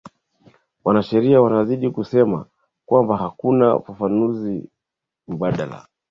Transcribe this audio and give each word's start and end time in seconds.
wanasheria 0.83 1.41
wanazidi 1.41 1.89
kusema 1.89 2.45
kwamba 2.85 3.17
hakuna 3.17 3.79
fafanuzi 3.79 4.69
mbadala 5.27 5.87